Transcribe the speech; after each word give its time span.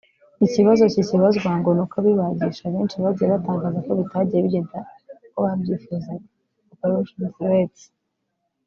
Ikibazo 0.45 0.83
kikibazwa 0.93 1.49
ngo 1.59 1.69
nuko 1.75 1.95
abibagisha 2.01 2.65
benshi 2.73 2.95
bagiye 3.03 3.27
batangaza 3.33 3.79
ko 3.85 3.91
bitagiye 3.99 4.39
bigenda 4.45 4.77
uko 5.25 5.37
babyifuzaga 5.45 6.25
(opérations 6.73 7.37
rates) 7.51 7.83